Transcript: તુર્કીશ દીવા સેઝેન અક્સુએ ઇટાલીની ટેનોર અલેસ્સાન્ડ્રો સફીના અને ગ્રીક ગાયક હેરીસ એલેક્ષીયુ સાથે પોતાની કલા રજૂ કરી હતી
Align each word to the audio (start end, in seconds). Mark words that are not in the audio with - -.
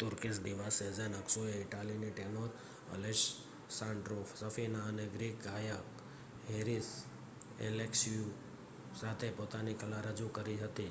તુર્કીશ 0.00 0.38
દીવા 0.44 0.70
સેઝેન 0.70 1.14
અક્સુએ 1.14 1.52
ઇટાલીની 1.58 2.10
ટેનોર 2.10 2.50
અલેસ્સાન્ડ્રો 2.92 4.18
સફીના 4.34 4.82
અને 4.84 5.04
ગ્રીક 5.06 5.36
ગાયક 5.44 5.88
હેરીસ 6.48 6.88
એલેક્ષીયુ 7.60 8.28
સાથે 9.00 9.28
પોતાની 9.30 9.74
કલા 9.74 10.02
રજૂ 10.02 10.28
કરી 10.28 10.56
હતી 10.56 10.91